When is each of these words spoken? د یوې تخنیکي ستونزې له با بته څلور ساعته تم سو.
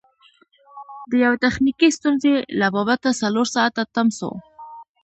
د 1.09 1.11
یوې 1.23 1.37
تخنیکي 1.45 1.89
ستونزې 1.97 2.33
له 2.59 2.67
با 2.73 2.81
بته 2.87 3.09
څلور 3.21 3.47
ساعته 3.55 3.81
تم 3.95 4.07
سو. 4.17 4.31